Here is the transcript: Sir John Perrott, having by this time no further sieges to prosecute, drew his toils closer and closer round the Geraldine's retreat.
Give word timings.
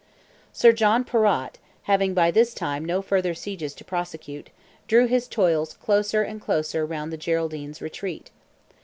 Sir 0.51 0.71
John 0.71 1.03
Perrott, 1.05 1.59
having 1.83 2.15
by 2.15 2.31
this 2.31 2.55
time 2.55 2.83
no 2.83 3.03
further 3.03 3.35
sieges 3.35 3.75
to 3.75 3.85
prosecute, 3.85 4.49
drew 4.87 5.05
his 5.05 5.27
toils 5.27 5.75
closer 5.75 6.23
and 6.23 6.41
closer 6.41 6.87
round 6.87 7.13
the 7.13 7.17
Geraldine's 7.17 7.83
retreat. 7.83 8.31